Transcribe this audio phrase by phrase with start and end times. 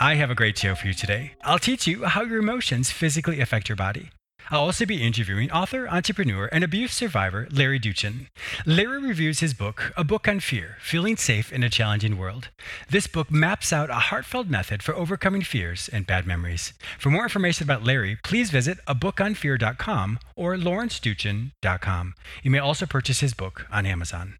[0.00, 1.32] I have a great show for you today.
[1.42, 4.10] I'll teach you how your emotions physically affect your body.
[4.50, 8.28] I'll also be interviewing author, entrepreneur, and abuse survivor Larry Doochin.
[8.64, 12.48] Larry reviews his book, A Book on Fear Feeling Safe in a Challenging World.
[12.88, 16.72] This book maps out a heartfelt method for overcoming fears and bad memories.
[16.98, 22.14] For more information about Larry, please visit abookonfear.com or lawrencedoochin.com.
[22.42, 24.38] You may also purchase his book on Amazon.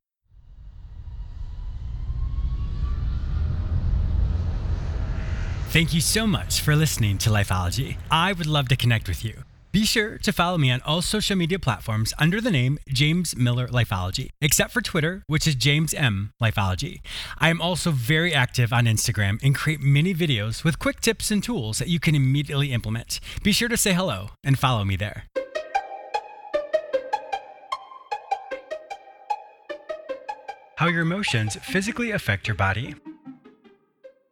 [5.70, 7.98] Thank you so much for listening to Lifeology.
[8.10, 9.42] I would love to connect with you.
[9.70, 13.68] Be sure to follow me on all social media platforms under the name James Miller
[13.68, 17.02] Lifeology, except for Twitter, which is James M Lifeology.
[17.38, 21.44] I am also very active on Instagram and create mini videos with quick tips and
[21.44, 23.20] tools that you can immediately implement.
[23.42, 25.24] Be sure to say hello and follow me there.
[30.76, 32.94] How your emotions physically affect your body.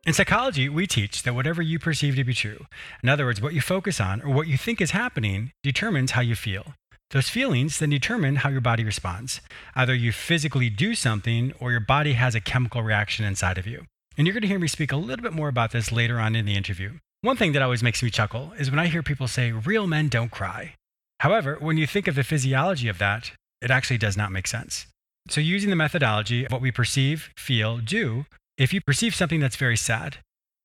[0.06, 2.66] In psychology, we teach that whatever you perceive to be true,
[3.02, 6.20] in other words, what you focus on or what you think is happening, determines how
[6.20, 6.74] you feel.
[7.10, 9.40] Those feelings then determine how your body responds.
[9.74, 13.84] Either you physically do something or your body has a chemical reaction inside of you.
[14.16, 16.36] And you're going to hear me speak a little bit more about this later on
[16.36, 16.92] in the interview.
[17.22, 20.06] One thing that always makes me chuckle is when I hear people say, real men
[20.08, 20.74] don't cry.
[21.18, 24.86] However, when you think of the physiology of that, it actually does not make sense.
[25.28, 28.26] So, using the methodology of what we perceive, feel, do,
[28.58, 30.18] if you perceive something that's very sad,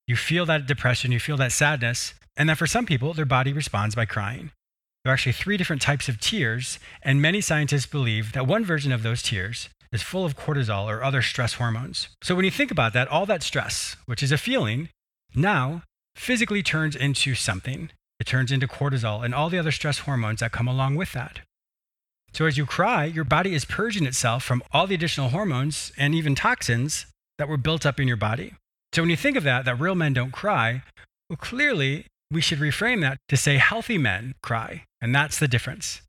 [0.07, 3.53] you feel that depression, you feel that sadness, and then for some people, their body
[3.53, 4.51] responds by crying.
[5.03, 8.91] There are actually three different types of tears, and many scientists believe that one version
[8.91, 12.07] of those tears is full of cortisol or other stress hormones.
[12.21, 14.89] So when you think about that, all that stress, which is a feeling,
[15.35, 15.83] now
[16.15, 17.89] physically turns into something.
[18.19, 21.39] It turns into cortisol and all the other stress hormones that come along with that.
[22.33, 26.15] So as you cry, your body is purging itself from all the additional hormones and
[26.15, 27.07] even toxins
[27.41, 28.53] that were built up in your body.
[28.93, 30.83] So when you think of that, that real men don't cry,
[31.27, 34.83] well, clearly we should reframe that to say healthy men cry.
[35.01, 36.03] And that's the difference.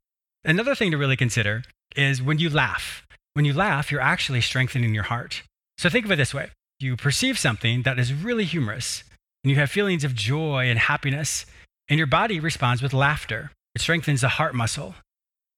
[0.45, 1.63] Another thing to really consider
[1.95, 3.01] is when you laugh.
[3.33, 5.41] When you laugh, you're actually strengthening your heart.
[5.79, 9.03] So think of it this way you perceive something that is really humorous,
[9.43, 11.47] and you have feelings of joy and happiness,
[11.89, 13.49] and your body responds with laughter.
[13.73, 14.93] It strengthens the heart muscle.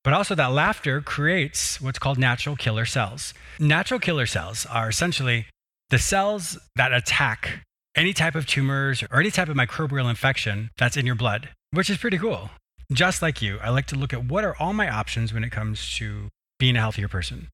[0.05, 3.33] But also, that laughter creates what's called natural killer cells.
[3.59, 5.47] Natural killer cells are essentially
[5.89, 7.65] the cells that attack
[7.95, 11.89] any type of tumors or any type of microbial infection that's in your blood, which
[11.89, 12.49] is pretty cool.
[12.91, 15.51] Just like you, I like to look at what are all my options when it
[15.51, 16.29] comes to
[16.59, 17.47] being a healthier person.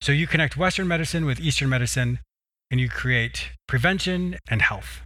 [0.00, 2.18] So you connect Western medicine with Eastern medicine
[2.70, 5.02] and you create prevention and health.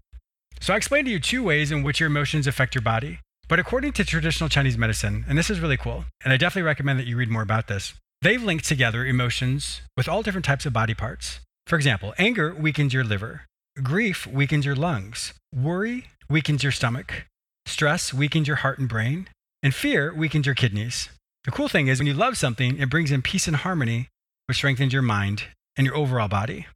[0.61, 3.21] So I explained to you two ways in which your emotions affect your body.
[3.49, 6.99] But according to traditional Chinese medicine, and this is really cool, and I definitely recommend
[6.99, 10.73] that you read more about this, they've linked together emotions with all different types of
[10.73, 11.41] body parts.
[11.67, 13.43] For example, anger weakens your liver,
[13.83, 17.27] grief weakens your lungs, worry weakens your stomach,
[17.67, 19.29] stress weakens your heart and brain,
[19.65, 21.09] and fear weakens your kidneys.
[21.45, 24.09] The cool thing is, when you love something, it brings in peace and harmony,
[24.47, 25.43] which strengthens your mind
[25.77, 26.67] and your overall body.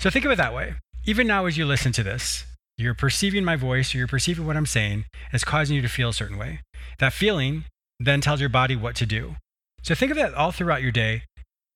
[0.00, 0.74] So think of it that way.
[1.06, 2.44] Even now, as you listen to this,
[2.76, 6.08] you're perceiving my voice or you're perceiving what I'm saying, it's causing you to feel
[6.08, 6.60] a certain way.
[6.98, 7.66] That feeling
[8.00, 9.36] then tells your body what to do.
[9.82, 11.22] So think of that all throughout your day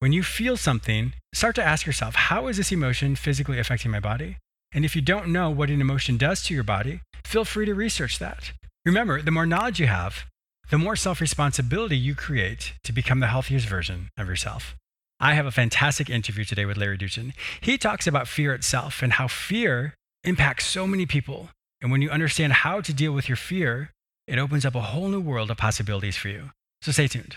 [0.04, 4.00] when you feel something, start to ask yourself, how is this emotion physically affecting my
[4.00, 4.36] body?
[4.74, 7.72] And if you don't know what an emotion does to your body, feel free to
[7.72, 8.52] research that.
[8.84, 10.26] Remember, the more knowledge you have,
[10.70, 14.76] the more self responsibility you create to become the healthiest version of yourself.
[15.20, 17.32] I have a fantastic interview today with Larry Doochin.
[17.62, 21.48] He talks about fear itself and how fear impacts so many people.
[21.80, 23.88] And when you understand how to deal with your fear,
[24.26, 26.50] it opens up a whole new world of possibilities for you.
[26.82, 27.36] So stay tuned.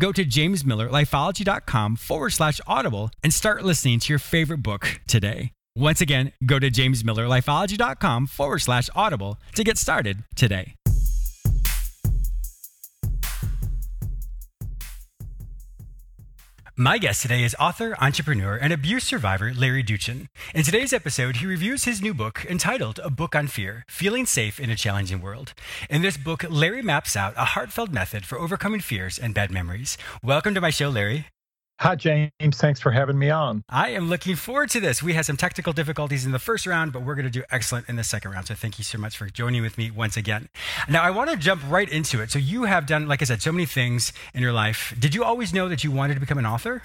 [0.00, 5.52] Go to jamesmillerlifeology.com forward slash audible and start listening to your favorite book today.
[5.74, 10.74] Once again, go to jamesmillerlifeology.com forward slash audible to get started today.
[16.80, 20.28] My guest today is author, entrepreneur, and abuse survivor Larry Doochin.
[20.54, 24.60] In today's episode, he reviews his new book entitled A Book on Fear Feeling Safe
[24.60, 25.54] in a Challenging World.
[25.90, 29.98] In this book, Larry maps out a heartfelt method for overcoming fears and bad memories.
[30.22, 31.26] Welcome to my show, Larry.
[31.80, 32.32] Hi, James.
[32.54, 33.62] Thanks for having me on.
[33.68, 35.00] I am looking forward to this.
[35.00, 37.88] We had some technical difficulties in the first round, but we're going to do excellent
[37.88, 38.48] in the second round.
[38.48, 40.48] So thank you so much for joining with me once again.
[40.88, 42.32] Now, I want to jump right into it.
[42.32, 44.92] So you have done, like I said, so many things in your life.
[44.98, 46.82] Did you always know that you wanted to become an author?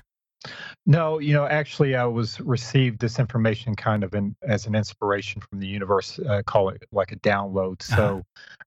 [0.86, 5.42] No, you know, actually, I was received this information kind of in, as an inspiration
[5.42, 6.19] from the universe.
[6.19, 7.81] Uh, call it like a download.
[7.81, 8.24] So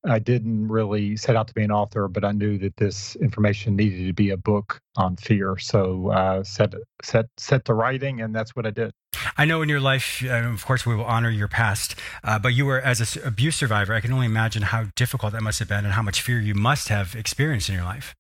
[0.06, 0.12] uh-huh.
[0.12, 3.76] I didn't really set out to be an author, but I knew that this information
[3.76, 5.58] needed to be a book on fear.
[5.58, 8.93] So uh, set set set to writing, and that's what I did.
[9.37, 12.55] I know in your life, uh, of course, we will honor your past, uh, but
[12.55, 13.93] you were as an abuse survivor.
[13.93, 16.55] I can only imagine how difficult that must have been, and how much fear you
[16.55, 18.14] must have experienced in your life.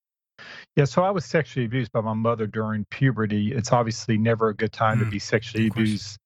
[0.76, 3.52] Yeah, so I was sexually abused by my mother during puberty.
[3.52, 6.18] It's obviously never a good time mm, to be sexually abused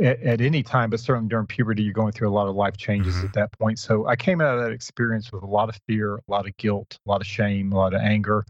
[0.00, 2.76] at, at, any time, but certainly during puberty, you're going through a lot of life
[2.76, 3.26] changes mm-hmm.
[3.26, 3.78] at that point.
[3.78, 6.56] So I came out of that experience with a lot of fear, a lot of
[6.56, 8.44] guilt, a lot of shame, a lot of anger.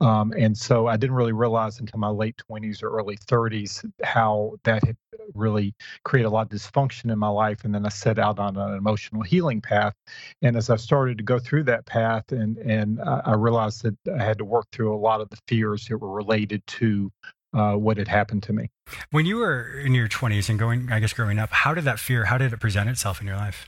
[0.00, 4.54] Um, and so I didn't really realize until my late 20s or early 30s how
[4.64, 4.96] that had
[5.34, 5.74] really
[6.04, 7.64] create a lot of dysfunction in my life.
[7.64, 9.94] And then I set out on an emotional healing path.
[10.42, 14.22] And as I started to go through that path, and, and I realized that I
[14.22, 17.10] had to work through a lot of the fears that were related to
[17.54, 18.70] uh, what had happened to me.
[19.10, 21.98] When you were in your 20s and going, I guess, growing up, how did that
[21.98, 23.66] fear, how did it present itself in your life?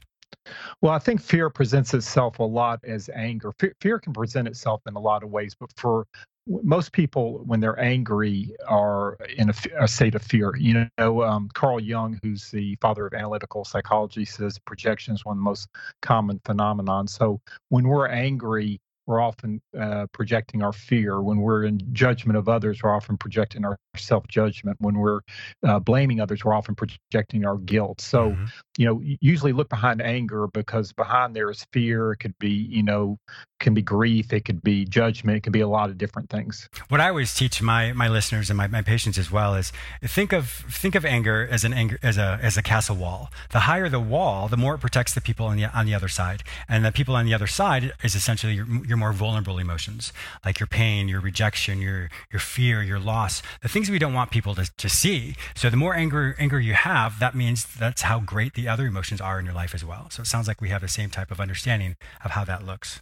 [0.81, 3.53] Well, I think fear presents itself a lot as anger.
[3.59, 6.07] Fear, fear can present itself in a lot of ways, but for
[6.49, 10.57] most people, when they're angry, are in a, a state of fear.
[10.57, 15.35] You know, um, Carl Jung, who's the father of analytical psychology, says projection is one
[15.35, 15.69] of the most
[16.01, 17.07] common phenomenon.
[17.07, 21.23] So when we're angry, we're often uh, projecting our fear.
[21.23, 24.77] When we're in judgment of others, we're often projecting our self judgment.
[24.81, 25.21] When we're
[25.67, 28.03] uh, blaming others, we're often projecting our guilt.
[28.03, 28.45] So, mm-hmm.
[28.77, 32.13] you know, usually look behind anger because behind there is fear.
[32.13, 33.17] It could be, you know,
[33.59, 34.33] can be grief.
[34.33, 35.39] It could be judgment.
[35.39, 36.69] It can be a lot of different things.
[36.89, 39.73] What I always teach my my listeners and my, my patients as well is
[40.03, 43.31] think of think of anger as an anger as a as a castle wall.
[43.51, 46.09] The higher the wall, the more it protects the people on the on the other
[46.09, 50.13] side, and the people on the other side is essentially your, your more vulnerable emotions,
[50.45, 54.31] like your pain, your rejection, your, your fear, your loss, the things we don't want
[54.31, 55.37] people to, to see.
[55.55, 59.21] So the more anger, anger you have, that means that's how great the other emotions
[59.21, 60.09] are in your life as well.
[60.11, 63.01] So it sounds like we have the same type of understanding of how that looks.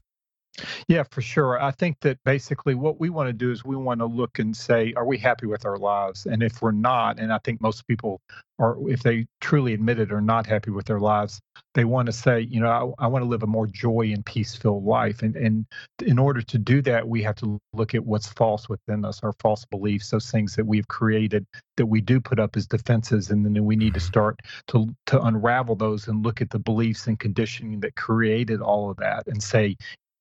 [0.88, 1.60] Yeah, for sure.
[1.60, 4.56] I think that basically what we want to do is we want to look and
[4.56, 6.26] say, are we happy with our lives?
[6.26, 8.20] And if we're not, and I think most people
[8.58, 11.40] are, if they truly admit it, are not happy with their lives,
[11.74, 14.24] they want to say, you know, I, I want to live a more joy and
[14.24, 15.22] peace filled life.
[15.22, 15.66] And, and
[16.04, 19.34] in order to do that, we have to look at what's false within us, our
[19.40, 23.30] false beliefs, those things that we've created that we do put up as defenses.
[23.30, 27.06] And then we need to start to, to unravel those and look at the beliefs
[27.06, 29.76] and conditioning that created all of that and say,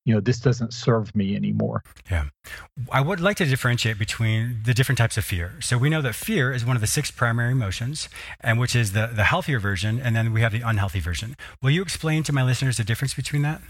[0.06, 1.84] you know this doesn't serve me anymore.
[2.10, 2.25] Yeah.
[2.92, 5.54] I would like to differentiate between the different types of fear.
[5.62, 8.07] So we know that fear is one of the six primary emotions
[8.40, 11.35] and which is the, the healthier version and then we have the unhealthy version.
[11.62, 13.62] Will you explain to my listeners the difference between that?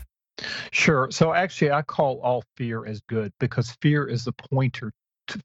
[0.71, 1.09] Sure.
[1.11, 4.91] So actually, I call all fear as good because fear is a pointer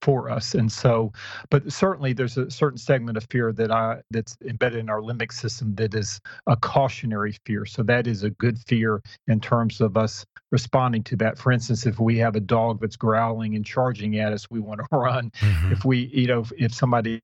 [0.03, 1.13] for us and so
[1.51, 5.33] but certainly there's a certain segment of fear that i that's embedded in our limbic
[5.33, 9.97] system that is a cautionary fear so that is a good fear in terms of
[9.97, 14.19] us responding to that for instance if we have a dog that's growling and charging
[14.19, 15.73] at us we want to run mm-hmm.
[15.73, 17.21] if we you know if somebody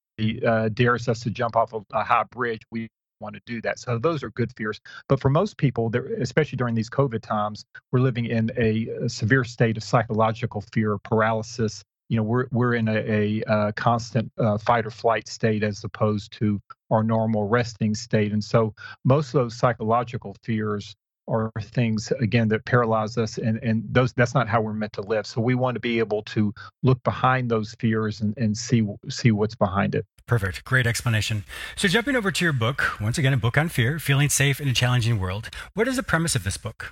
[0.46, 2.88] uh, dares us to jump off a high bridge we
[3.20, 3.78] want to do that.
[3.78, 4.80] So those are good fears.
[5.08, 9.44] But for most people, especially during these COVID times, we're living in a, a severe
[9.44, 14.58] state of psychological fear, paralysis, you know we're we're in a, a, a constant uh,
[14.58, 16.60] fight or flight state as opposed to
[16.90, 20.94] our normal resting state and so most of those psychological fears
[21.28, 25.02] are things again that paralyze us and and those that's not how we're meant to
[25.02, 28.86] live so we want to be able to look behind those fears and, and see
[29.08, 30.64] see what's behind it Perfect.
[30.64, 31.44] Great explanation.
[31.76, 34.66] So, jumping over to your book, once again, a book on fear, feeling safe in
[34.66, 35.50] a challenging world.
[35.75, 36.90] What is the premise of this book?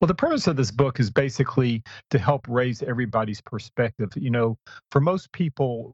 [0.00, 4.10] Well, the premise of this book is basically to help raise everybody's perspective.
[4.16, 4.58] You know,
[4.90, 5.92] for most people,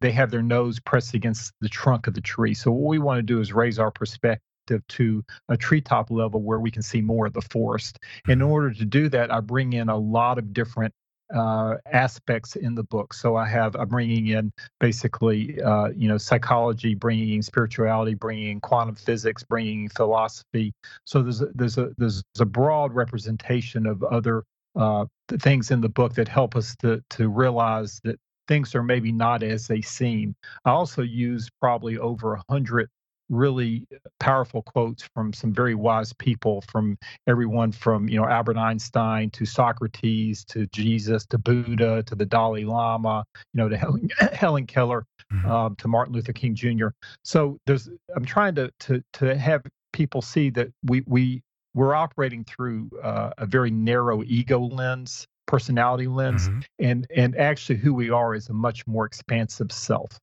[0.00, 2.54] they have their nose pressed against the trunk of the tree.
[2.54, 4.42] So, what we want to do is raise our perspective
[4.88, 7.98] to a treetop level where we can see more of the forest.
[8.28, 8.48] In mm-hmm.
[8.48, 10.94] order to do that, I bring in a lot of different
[11.34, 13.14] uh, aspects in the book.
[13.14, 18.94] So I have I'm bringing in basically uh, you know psychology, bringing spirituality, bringing quantum
[18.94, 20.72] physics, bringing philosophy.
[21.04, 24.44] So there's a, there's a there's a broad representation of other
[24.76, 28.18] uh, things in the book that help us to to realize that
[28.48, 30.34] things are maybe not as they seem.
[30.64, 32.88] I also use probably over a hundred
[33.30, 33.86] really
[34.18, 39.46] powerful quotes from some very wise people from everyone from you know Albert Einstein to
[39.46, 45.06] Socrates to Jesus to Buddha to the Dalai Lama you know to Helen, Helen Keller
[45.32, 45.50] mm-hmm.
[45.50, 46.88] um, to Martin Luther King Jr.
[47.24, 51.42] So there's I'm trying to to to have people see that we we
[51.74, 56.60] we're operating through uh, a very narrow ego lens personality lens mm-hmm.
[56.78, 60.18] and and actually who we are is a much more expansive self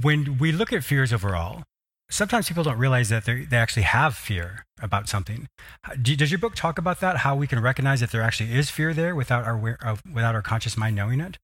[0.00, 1.62] when we look at fears overall
[2.10, 5.48] sometimes people don't realize that they actually have fear about something.
[6.02, 7.18] does your book talk about that?
[7.18, 10.76] How we can recognize that there actually is fear there without our without our conscious
[10.76, 11.38] mind knowing it?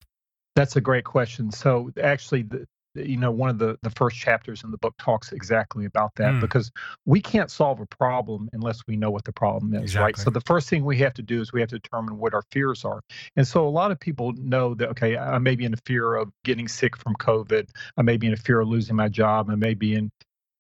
[0.55, 1.53] That's a great question.
[1.53, 5.33] So actually, the, you know, one of the the first chapters in the book talks
[5.33, 6.41] exactly about that mm.
[6.41, 6.71] because
[7.05, 10.05] we can't solve a problem unless we know what the problem is, exactly.
[10.05, 10.17] right?
[10.17, 12.43] So the first thing we have to do is we have to determine what our
[12.51, 13.03] fears are.
[13.37, 16.15] And so a lot of people know that okay, I may be in a fear
[16.15, 19.51] of getting sick from COVID, I may be in a fear of losing my job,
[19.51, 20.11] I may be in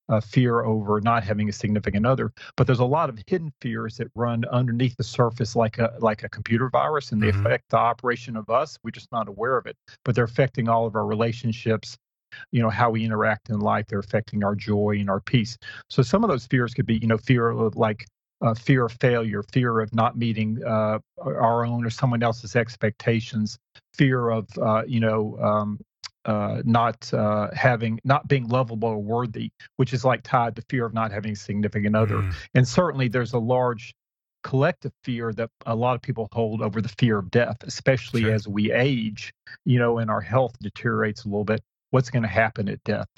[0.08, 2.32] uh, fear over not having a significant other.
[2.56, 6.22] But there's a lot of hidden fears that run underneath the surface, like a like
[6.22, 7.46] a computer virus, and they mm-hmm.
[7.46, 8.78] affect the operation of us.
[8.82, 11.96] We're just not aware of it, but they're affecting all of our relationships.
[12.50, 13.86] You know how we interact in life.
[13.88, 15.56] They're affecting our joy and our peace.
[15.88, 18.06] So some of those fears could be, you know, fear of like
[18.42, 23.58] uh, fear of failure, fear of not meeting uh, our own or someone else's expectations,
[23.94, 25.78] fear of uh, you know um,
[26.26, 30.84] uh, not uh, having not being lovable or worthy, which is like tied to fear
[30.84, 32.16] of not having a significant other.
[32.16, 32.34] Mm.
[32.54, 33.94] And certainly, there's a large
[34.42, 38.34] collective fear that a lot of people hold over the fear of death, especially sure.
[38.34, 39.32] as we age,
[39.64, 41.62] you know, and our health deteriorates a little bit.
[41.90, 43.08] What's going to happen at death?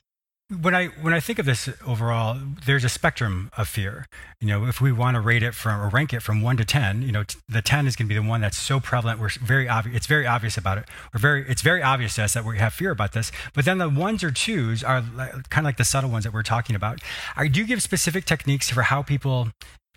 [0.50, 4.07] When I when I think of this overall, there's a spectrum of fear.
[4.40, 6.64] You know, if we want to rate it from or rank it from one to
[6.64, 9.21] ten, you know, t- the ten is going to be the one that's so prevalent.
[9.21, 9.97] We're very obvious.
[9.97, 10.87] It's very obvious about it.
[11.12, 11.45] We're very.
[11.49, 13.31] It's very obvious to us that we have fear about this.
[13.55, 16.43] But then the ones or twos are kind of like the subtle ones that we're
[16.43, 17.00] talking about.
[17.37, 19.49] I do give specific techniques for how people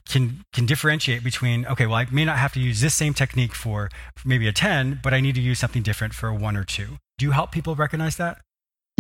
[0.10, 3.54] can can differentiate between okay well i may not have to use this same technique
[3.54, 3.88] for
[4.26, 6.98] maybe a 10 but i need to use something different for a 1 or 2
[7.20, 8.42] do you help people recognize that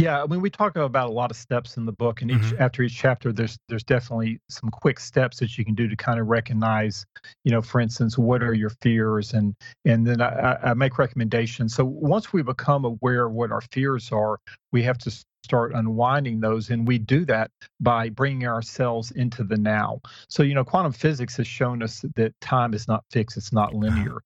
[0.01, 2.37] yeah, I mean, we talk about a lot of steps in the book, and each
[2.37, 2.61] mm-hmm.
[2.61, 6.19] after each chapter, there's there's definitely some quick steps that you can do to kind
[6.19, 7.05] of recognize,
[7.43, 9.55] you know, for instance, what are your fears, and
[9.85, 11.75] and then I, I make recommendations.
[11.75, 14.39] So once we become aware of what our fears are,
[14.71, 15.11] we have to
[15.43, 20.01] start unwinding those, and we do that by bringing ourselves into the now.
[20.29, 23.75] So you know, quantum physics has shown us that time is not fixed; it's not
[23.75, 24.23] linear.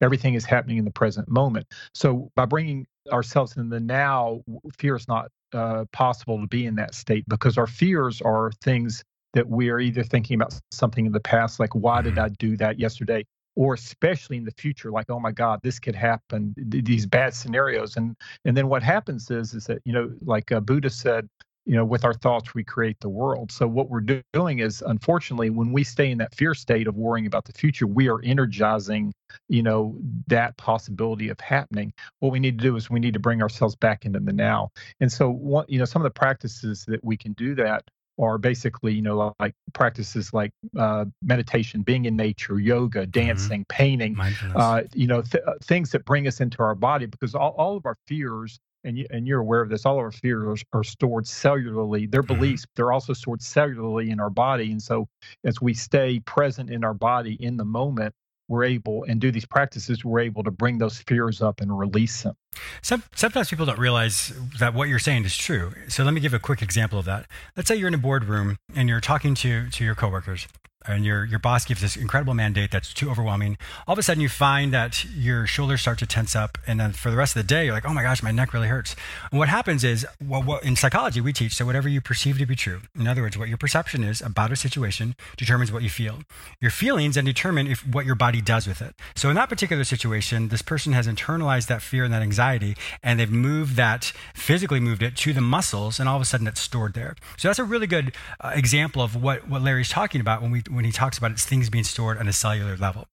[0.00, 1.66] Everything is happening in the present moment.
[1.94, 4.42] So by bringing ourselves in the now,
[4.78, 9.02] fear is not uh, possible to be in that state because our fears are things
[9.34, 12.24] that we are either thinking about something in the past, like why did mm-hmm.
[12.24, 13.24] I do that yesterday,
[13.56, 16.54] or especially in the future, like oh my God, this could happen.
[16.56, 20.60] These bad scenarios, and and then what happens is is that you know, like uh,
[20.60, 21.28] Buddha said,
[21.68, 24.82] you know with our thoughts we create the world so what we're do- doing is
[24.86, 28.20] unfortunately when we stay in that fear state of worrying about the future we are
[28.22, 29.12] energizing
[29.48, 29.94] you know
[30.26, 33.76] that possibility of happening what we need to do is we need to bring ourselves
[33.76, 34.70] back into the now
[35.00, 37.84] and so what you know some of the practices that we can do that
[38.18, 43.10] are basically you know like practices like uh, meditation being in nature yoga mm-hmm.
[43.10, 43.76] dancing mm-hmm.
[43.76, 44.16] painting
[44.56, 47.76] uh, you know th- uh, things that bring us into our body because all, all
[47.76, 49.84] of our fears and you and you're aware of this.
[49.86, 52.10] All of our fears are, are stored cellularly.
[52.10, 52.34] Their mm-hmm.
[52.34, 54.70] beliefs, they're also stored cellularly in our body.
[54.70, 55.08] And so,
[55.44, 58.14] as we stay present in our body in the moment,
[58.48, 60.04] we're able and do these practices.
[60.04, 62.34] We're able to bring those fears up and release them.
[62.80, 65.72] Some, sometimes people don't realize that what you're saying is true.
[65.88, 67.26] So let me give a quick example of that.
[67.56, 70.48] Let's say you're in a boardroom and you're talking to to your coworkers
[70.88, 74.20] and your, your boss gives this incredible mandate that's too overwhelming, all of a sudden
[74.20, 76.58] you find that your shoulders start to tense up.
[76.66, 78.52] And then for the rest of the day, you're like, oh my gosh, my neck
[78.52, 78.96] really hurts.
[79.30, 82.46] And what happens is, well, what, in psychology, we teach that whatever you perceive to
[82.46, 85.90] be true, in other words, what your perception is about a situation determines what you
[85.90, 86.20] feel.
[86.60, 88.94] Your feelings then determine if what your body does with it.
[89.14, 93.20] So in that particular situation, this person has internalized that fear and that anxiety, and
[93.20, 96.60] they've moved that, physically moved it to the muscles, and all of a sudden it's
[96.60, 97.16] stored there.
[97.36, 100.62] So that's a really good uh, example of what, what Larry's talking about when we
[100.70, 103.08] when he talks about it's things being stored on a cellular level.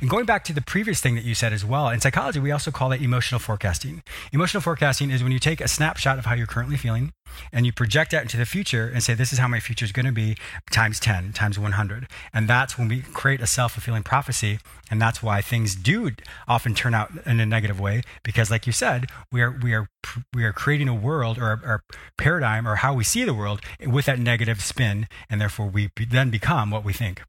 [0.00, 2.50] And going back to the previous thing that you said as well, in psychology, we
[2.50, 4.02] also call it emotional forecasting.
[4.32, 7.12] Emotional forecasting is when you take a snapshot of how you're currently feeling
[7.52, 9.92] and you project that into the future and say, this is how my future is
[9.92, 10.36] going to be
[10.70, 12.08] times 10, times 100.
[12.32, 14.58] And that's when we create a self fulfilling prophecy.
[14.90, 16.10] And that's why things do
[16.46, 19.88] often turn out in a negative way, because, like you said, we are, we are,
[20.32, 21.80] we are creating a world or a,
[22.16, 25.06] paradigm or how we see the world with that negative spin.
[25.28, 27.22] And therefore, we then become what we think.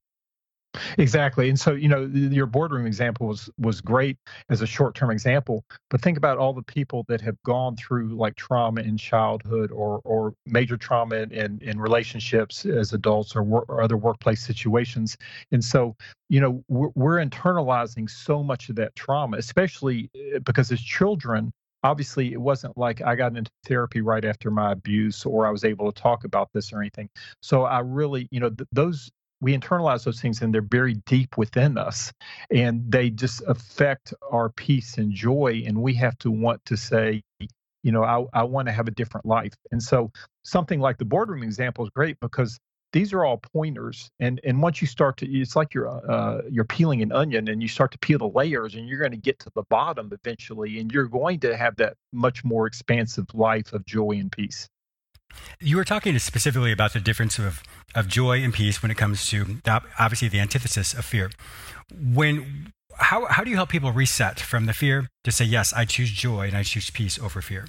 [1.00, 1.50] Exactly.
[1.50, 4.18] And so, you know, your boardroom example was was great
[4.50, 8.36] as a short-term example, but think about all the people that have gone through like
[8.36, 13.82] trauma in childhood or or major trauma in in relationships as adults or, wor- or
[13.82, 15.18] other workplace situations.
[15.52, 15.96] And so,
[16.30, 21.52] you know, we're, we're internalizing so much of that trauma, especially eh, because as children,
[21.84, 25.64] obviously it wasn't like I got into therapy right after my abuse or I was
[25.64, 27.10] able to talk about this or anything.
[27.42, 29.10] So I really, you know, th- those
[29.42, 32.12] we internalize those things and they're buried deep within us
[32.52, 37.22] and they just affect our peace and joy and we have to want to say
[37.84, 39.54] you know i, I want to have a different life.
[39.72, 40.12] And so
[40.44, 42.60] something like the boardroom example is great because
[42.92, 46.66] these are all pointers and and once you start to it's like you're uh, you're
[46.66, 49.38] peeling an onion and you start to peel the layers and you're going to get
[49.40, 53.86] to the bottom eventually and you're going to have that much more expansive life of
[53.86, 54.68] joy and peace
[55.60, 57.62] you were talking specifically about the difference of,
[57.96, 61.32] of joy and peace when it comes to the, obviously the antithesis of fear.
[61.92, 65.86] When how how do you help people reset from the fear to say yes, I
[65.86, 67.68] choose joy and I choose peace over fear?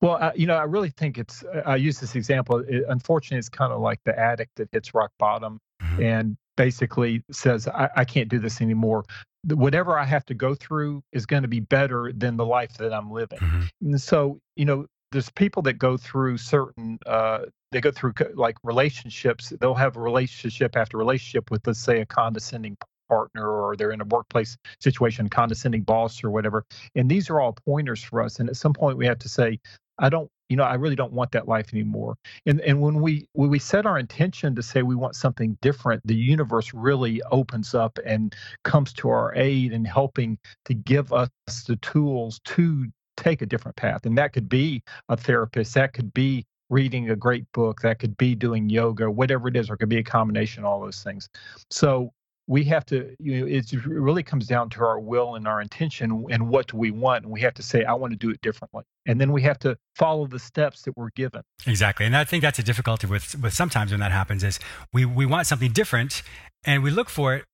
[0.00, 1.44] Well, uh, you know, I really think it's.
[1.64, 2.58] I use this example.
[2.66, 6.02] It, unfortunately, it's kind of like the addict that hits rock bottom mm-hmm.
[6.02, 9.04] and basically says, I, "I can't do this anymore."
[9.46, 12.92] Whatever I have to go through is going to be better than the life that
[12.92, 13.38] I'm living.
[13.38, 13.86] Mm-hmm.
[13.86, 17.38] And so, you know, there's people that go through certain uh,
[17.70, 22.76] they go through like relationships they'll have relationship after relationship with let's say a condescending
[23.08, 26.64] partner or they're in a workplace situation condescending boss or whatever
[26.96, 29.58] and these are all pointers for us and at some point we have to say
[29.98, 32.16] i don't you know i really don't want that life anymore.
[32.46, 36.02] And and when we when we set our intention to say we want something different
[36.04, 41.30] the universe really opens up and comes to our aid in helping to give us
[41.66, 44.06] the tools to take a different path.
[44.06, 48.16] And that could be a therapist, that could be reading a great book, that could
[48.16, 51.02] be doing yoga, whatever it is, or it could be a combination of all those
[51.02, 51.28] things.
[51.70, 52.10] So
[52.46, 56.26] we have to, you know, it really comes down to our will and our intention
[56.30, 57.24] and what do we want.
[57.24, 58.84] And we have to say, I want to do it differently.
[59.06, 61.42] And then we have to follow the steps that we're given.
[61.66, 62.04] Exactly.
[62.04, 64.58] And I think that's a difficulty with, with sometimes when that happens is
[64.92, 66.22] we, we want something different
[66.64, 67.44] and we look for it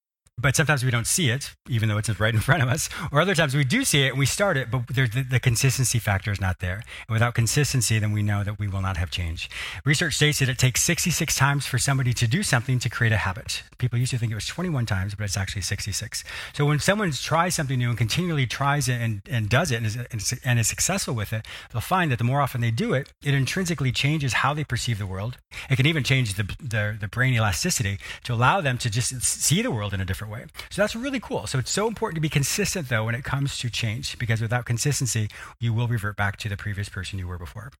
[0.41, 2.89] but sometimes we don't see it, even though it's right in front of us.
[3.13, 5.99] Or other times we do see it and we start it, but the, the, consistency
[5.99, 6.83] factor is not there.
[7.09, 9.51] And without consistency, then we know that we will not have change.
[9.85, 13.17] Research states that it takes 66 times for somebody to do something to create a
[13.17, 13.63] habit.
[13.79, 16.25] People used to think it was 21 times, but it's actually 66.
[16.53, 19.87] So when someone tries something new and continually tries it and, and does it and
[19.87, 23.13] is, and is successful with it, they'll find that the more often they do it,
[23.25, 25.39] it intrinsically changes how they perceive the world.
[25.69, 29.63] It can even change the, the, the brain elasticity to allow them to just see
[29.63, 30.30] the world in a different way.
[30.71, 31.47] So that's really cool.
[31.47, 34.65] So it's so important to be consistent, though, when it comes to change, because without
[34.65, 37.71] consistency, you will revert back to the previous person you were before.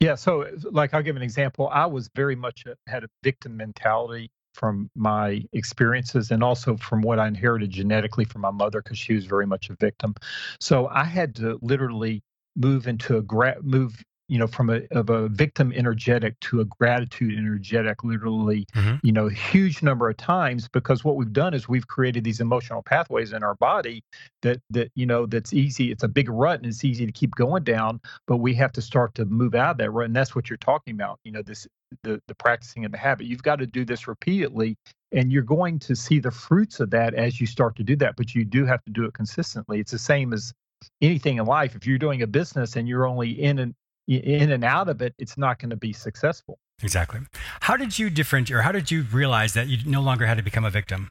[0.00, 0.14] Yeah.
[0.14, 1.68] So, like, I'll give an example.
[1.72, 7.00] I was very much a, had a victim mentality from my experiences and also from
[7.02, 10.14] what I inherited genetically from my mother because she was very much a victim.
[10.60, 12.22] So I had to literally
[12.56, 16.64] move into a gra- move you know from a of a victim energetic to a
[16.64, 18.96] gratitude energetic literally mm-hmm.
[19.02, 22.82] you know huge number of times because what we've done is we've created these emotional
[22.82, 24.02] pathways in our body
[24.42, 27.34] that that you know that's easy it's a big rut and it's easy to keep
[27.34, 30.34] going down but we have to start to move out of that rut and that's
[30.34, 31.66] what you're talking about you know this
[32.02, 33.26] the the practicing of the habit.
[33.26, 34.76] You've got to do this repeatedly
[35.12, 38.16] and you're going to see the fruits of that as you start to do that
[38.16, 39.80] but you do have to do it consistently.
[39.80, 40.52] It's the same as
[41.00, 41.74] anything in life.
[41.74, 43.74] If you're doing a business and you're only in and
[44.16, 46.58] in and out of it, it's not going to be successful.
[46.82, 47.20] Exactly.
[47.60, 50.42] How did you differentiate, or how did you realize that you no longer had to
[50.42, 51.10] become a victim?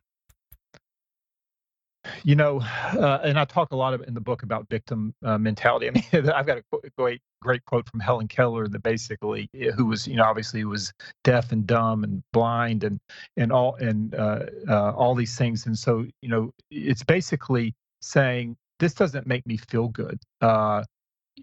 [2.23, 5.38] You know, uh, and I talk a lot of, in the book about victim uh,
[5.38, 5.89] mentality.
[5.89, 6.63] I mean, I've got a
[6.97, 10.93] great, great quote from Helen Keller that basically, eh, who was, you know, obviously was
[11.25, 12.99] deaf and dumb and blind and
[13.36, 15.65] and all and uh, uh all these things.
[15.65, 20.19] And so, you know, it's basically saying this doesn't make me feel good.
[20.39, 20.83] Uh,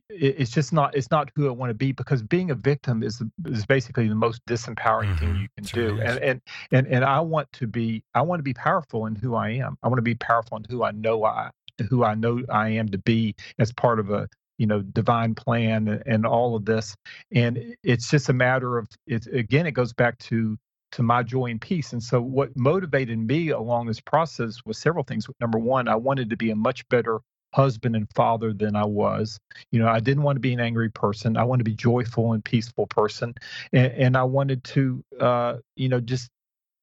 [0.09, 3.23] it's just not it's not who I want to be because being a victim is
[3.47, 5.19] is basically the most disempowering mm-hmm.
[5.19, 6.41] thing you can do and, and
[6.73, 9.77] and and I want to be I want to be powerful in who I am
[9.83, 11.51] I want to be powerful in who I know I
[11.89, 14.29] who I know I am to be as part of a
[14.59, 16.97] you know divine plan and, and all of this
[17.33, 20.57] and it's just a matter of it's again it goes back to
[20.95, 21.93] to my joy and peace.
[21.93, 25.27] And so, what motivated me along this process was several things.
[25.41, 27.19] Number one, I wanted to be a much better
[27.55, 29.39] husband and father than I was.
[29.71, 31.37] You know, I didn't want to be an angry person.
[31.37, 33.35] I wanted to be joyful and peaceful person,
[33.73, 36.31] and, and I wanted to, uh, you know, just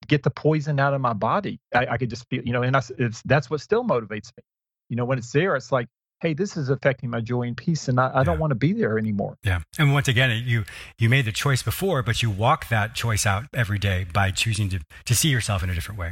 [0.07, 1.59] get the poison out of my body.
[1.73, 4.43] I, I could just feel, you know, and I, it's that's what still motivates me.
[4.89, 5.87] You know, when it's there, it's like
[6.21, 8.23] hey, this is affecting my joy and peace, and I, I yeah.
[8.23, 9.37] don't want to be there anymore.
[9.43, 10.63] Yeah, and once again, you
[10.97, 14.69] you made the choice before, but you walk that choice out every day by choosing
[14.69, 16.11] to to see yourself in a different way.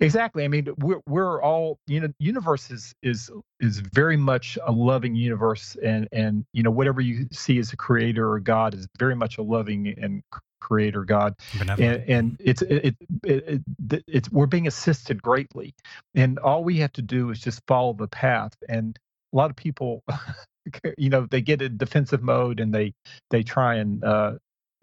[0.00, 0.44] Exactly.
[0.44, 5.14] I mean, we're we're all you know, universe is is is very much a loving
[5.14, 9.14] universe, and and you know whatever you see as a creator or God is very
[9.14, 10.22] much a loving and
[10.60, 11.34] creator God,
[11.78, 15.74] and, and it's it, it, it, it's we're being assisted greatly,
[16.14, 18.52] and all we have to do is just follow the path.
[18.68, 18.98] And
[19.32, 20.02] a lot of people,
[20.98, 22.94] you know, they get in defensive mode and they
[23.30, 24.32] they try and uh,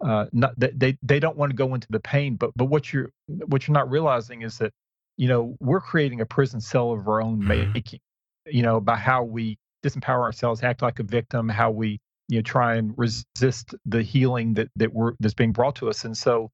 [0.02, 2.36] uh, not they they don't want to go into the pain.
[2.36, 4.72] But but what you're what you're not realizing is that
[5.16, 7.72] you know we're creating a prison cell of our own mm-hmm.
[7.72, 8.00] making.
[8.46, 12.42] You know, by how we disempower ourselves, act like a victim, how we you know
[12.42, 16.50] try and resist the healing that that we're that's being brought to us and so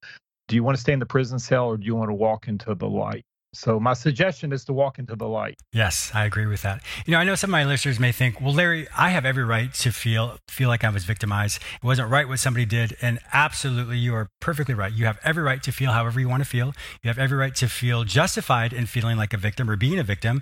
[0.47, 2.47] do you want to stay in the prison cell or do you want to walk
[2.47, 5.55] into the light so my suggestion is to walk into the light.
[5.73, 6.81] Yes, I agree with that.
[7.05, 9.43] You know, I know some of my listeners may think, "Well, Larry, I have every
[9.43, 11.61] right to feel feel like I was victimized.
[11.81, 14.93] It wasn't right what somebody did." And absolutely, you are perfectly right.
[14.93, 16.73] You have every right to feel however you want to feel.
[17.03, 20.03] You have every right to feel justified in feeling like a victim or being a
[20.03, 20.41] victim.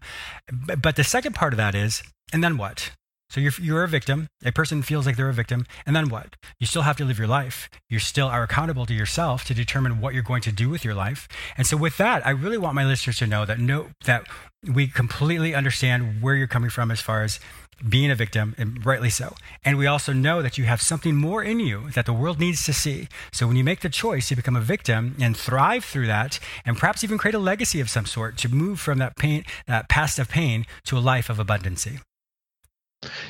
[0.52, 2.92] But the second part of that is, and then what?
[3.30, 4.28] So you're, you're a victim.
[4.46, 5.66] A person feels like they're a victim.
[5.86, 6.36] And then what?
[6.60, 7.70] You still have to live your life.
[7.90, 10.94] You still are accountable to yourself to determine what you're going to do with your
[10.94, 11.28] life.
[11.58, 14.28] And so with that, I really want my listeners to know that no, that
[14.66, 17.40] we completely understand where you're coming from as far as
[17.88, 19.36] being a victim, and rightly so.
[19.64, 22.66] And we also know that you have something more in you that the world needs
[22.66, 23.08] to see.
[23.32, 26.78] So when you make the choice to become a victim and thrive through that, and
[26.78, 30.18] perhaps even create a legacy of some sort to move from that pain, that past
[30.18, 32.00] of pain to a life of abundancy.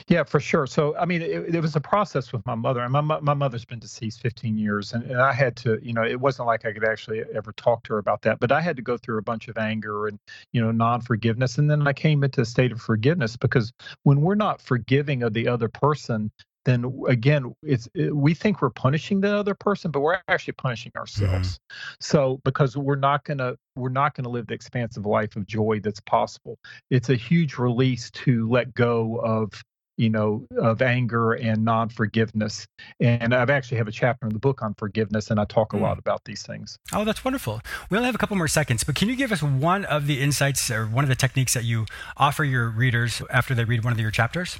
[0.07, 0.67] Yeah, for sure.
[0.67, 3.65] So, I mean, it, it, was a process with my mother, and my my mother's
[3.65, 6.71] been deceased 15 years, and, and I had to, you know, it wasn't like I
[6.71, 9.21] could actually ever talk to her about that, but I had to go through a
[9.21, 10.19] bunch of anger and,
[10.53, 14.21] you know, non forgiveness, and then I came into a state of forgiveness because when
[14.21, 16.31] we're not forgiving of the other person,
[16.67, 20.91] then again it's it, we think we're punishing the other person but we're actually punishing
[20.97, 21.53] ourselves.
[21.53, 21.95] Mm-hmm.
[22.01, 25.47] so because we're not going to we're not going to live the expansive life of
[25.47, 26.57] joy that's possible.
[26.91, 29.63] It's a huge release to let go of
[29.95, 32.67] you know of anger and non-forgiveness.
[32.99, 35.77] And i've actually have a chapter in the book on forgiveness and i talk a
[35.77, 35.81] mm.
[35.81, 36.77] lot about these things.
[36.93, 37.61] Oh that's wonderful.
[37.89, 40.21] We only have a couple more seconds but can you give us one of the
[40.21, 41.85] insights or one of the techniques that you
[42.17, 44.59] offer your readers after they read one of your chapters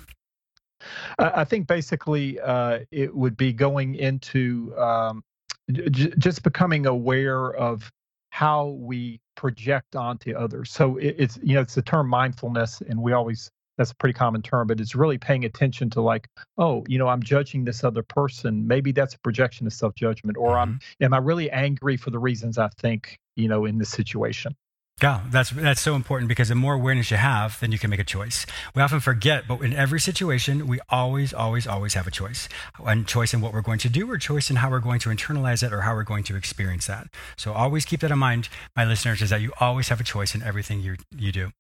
[1.20, 5.24] I think basically uh, it would be going into um,
[5.72, 7.92] j- just becoming aware of
[8.30, 10.72] how we project onto others.
[10.72, 14.14] So it, it's you know it's the term mindfulness, and we always that's a pretty
[14.14, 17.84] common term, but it's really paying attention to like, oh, you know, I'm judging this
[17.84, 18.68] other person.
[18.68, 20.58] Maybe that's a projection of self judgment, or mm-hmm.
[20.58, 24.56] I'm am I really angry for the reasons I think you know in this situation.
[25.02, 28.00] Yeah, that's that's so important because the more awareness you have, then you can make
[28.00, 28.48] a choice.
[28.74, 32.50] We often forget, but in every situation, we always, always, always have a choice.
[32.84, 35.10] And choice in what we're going to do, or choice in how we're going to
[35.10, 37.10] internalize it, or how we're going to experience that.
[37.36, 40.34] So always keep that in mind, my listeners, is that you always have a choice
[40.34, 41.52] in everything you you do.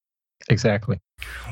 [0.49, 0.99] Exactly.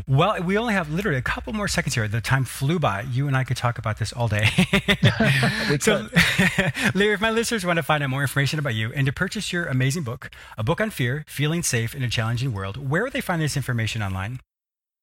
[0.08, 2.08] Well, we only have literally a couple more seconds here.
[2.08, 3.02] The time flew by.
[3.02, 4.46] You and I could talk about this all day.
[5.80, 6.08] so,
[6.94, 9.52] Larry, if my listeners want to find out more information about you and to purchase
[9.52, 13.14] your amazing book, A Book on Fear Feeling Safe in a Challenging World, where would
[13.14, 14.40] they find this information online?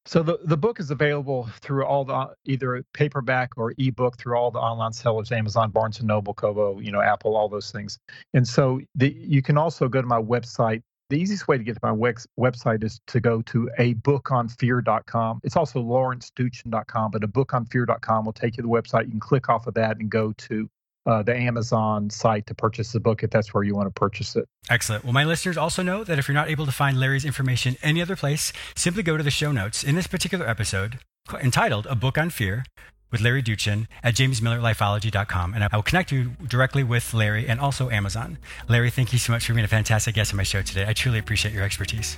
[0.04, 4.50] So the, the book is available through all the either paperback or ebook through all
[4.50, 7.98] the online sellers, Amazon, Barnes and Noble, Kobo, you know, Apple, all those things.
[8.34, 11.74] And so the, you can also go to my website, the easiest way to get
[11.74, 15.40] to my website is to go to a book on bookonfear.com.
[15.44, 19.04] It's also lawrencedoochin.com, but a book on bookonfear.com will take you to the website.
[19.04, 20.70] You can click off of that and go to
[21.04, 24.36] uh, the Amazon site to purchase the book if that's where you want to purchase
[24.36, 24.48] it.
[24.70, 25.04] Excellent.
[25.04, 28.00] Well, my listeners also know that if you're not able to find Larry's information any
[28.00, 30.98] other place, simply go to the show notes in this particular episode
[31.40, 32.64] entitled A Book on Fear
[33.12, 35.54] with Larry Doochin at jamesmillerlifeology.com.
[35.54, 38.38] And I will connect you directly with Larry and also Amazon.
[38.68, 40.86] Larry, thank you so much for being a fantastic guest on my show today.
[40.88, 42.16] I truly appreciate your expertise.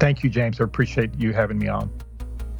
[0.00, 0.60] Thank you, James.
[0.60, 1.90] I appreciate you having me on.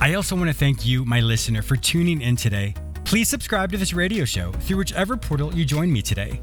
[0.00, 2.74] I also want to thank you, my listener, for tuning in today.
[3.04, 6.42] Please subscribe to this radio show through whichever portal you join me today.